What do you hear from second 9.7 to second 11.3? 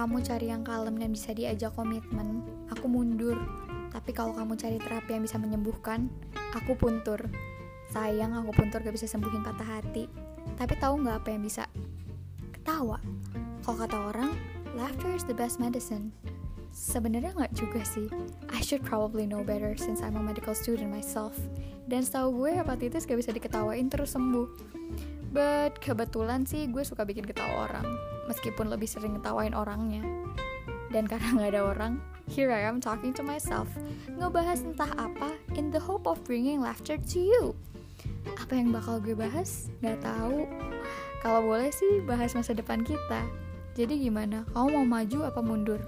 hati. Tapi tahu nggak apa